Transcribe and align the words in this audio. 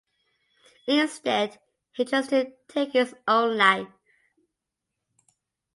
Instead, 0.87 1.59
he 1.91 2.03
chose 2.05 2.27
to 2.29 2.51
take 2.67 2.93
his 2.93 3.13
own 3.27 3.55
life. 3.55 3.87